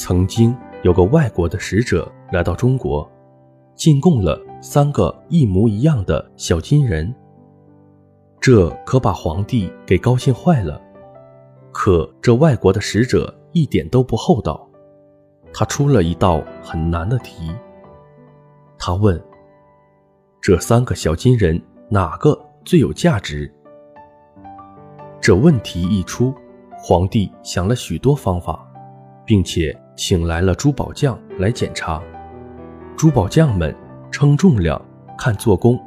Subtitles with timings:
[0.00, 3.06] 曾经有个外国的使者来到中国，
[3.74, 7.14] 进贡了三个一模一样的小金人。
[8.40, 10.80] 这可把皇帝给高兴坏了。
[11.70, 14.66] 可这外国的使者一点都不厚道，
[15.52, 17.54] 他出了一道很难的题。
[18.78, 19.22] 他问
[20.40, 21.60] ：“这三个小金人
[21.90, 23.52] 哪个最有价值？”
[25.20, 26.34] 这问题一出，
[26.78, 28.66] 皇帝想了许多方法，
[29.30, 32.02] 并且请来了珠宝匠来检查。
[32.96, 33.72] 珠宝匠们
[34.10, 34.84] 称重量、
[35.16, 35.78] 看做工，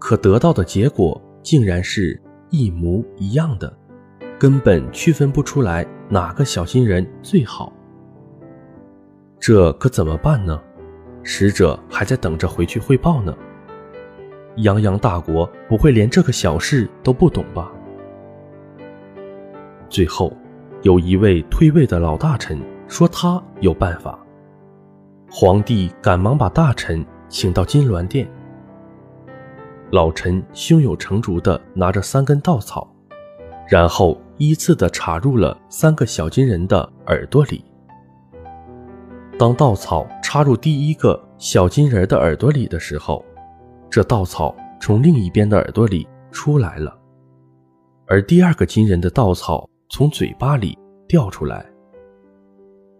[0.00, 3.72] 可得到的结果竟然是一模一样的，
[4.36, 7.72] 根本区分不出来哪个小金人最好。
[9.38, 10.60] 这可怎么办呢？
[11.22, 13.32] 使者还在等着回去汇报呢。
[14.56, 17.70] 泱泱大国不会连这个小事都不懂吧？
[19.88, 20.36] 最后，
[20.82, 24.18] 有一位退位的老大臣说他有办法。
[25.30, 28.28] 皇帝赶忙把大臣请到金銮殿。
[29.90, 32.92] 老臣胸有成竹地拿着三根稻草，
[33.68, 37.64] 然后依次地插入了三个小金人的耳朵里。
[39.38, 43.24] 当稻草插入第一个小金人的耳朵里的时候，
[43.88, 46.98] 这稻草从另一边的耳朵里出来了，
[48.06, 49.68] 而第二个金人的稻草。
[49.92, 50.76] 从嘴巴里
[51.06, 51.70] 掉出来。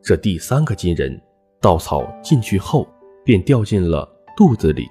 [0.00, 1.20] 这第三个金人，
[1.60, 2.86] 稻草进去后
[3.24, 4.88] 便掉进了肚子里，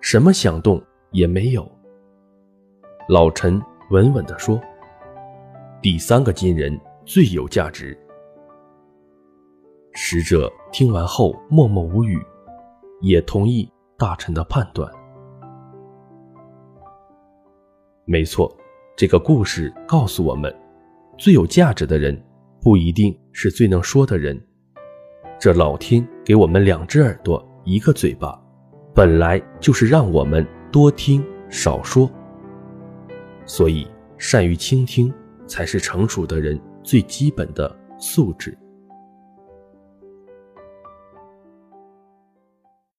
[0.00, 1.64] 什么响动也没有。
[3.08, 4.60] 老陈稳稳地说
[5.80, 7.96] ：“第三个金人最有价值。”
[9.94, 12.20] 使者听完后默默无语，
[13.00, 14.92] 也同意大臣的判断。
[18.06, 18.52] 没错，
[18.96, 20.52] 这个故事告诉我们。
[21.18, 22.20] 最有价值的人，
[22.60, 24.40] 不一定是最能说的人。
[25.38, 28.40] 这老天给我们两只耳朵，一个嘴巴，
[28.94, 32.10] 本来就是让我们多听少说。
[33.44, 33.86] 所以，
[34.18, 35.12] 善于倾听
[35.46, 38.56] 才是成熟的人最基本的素质。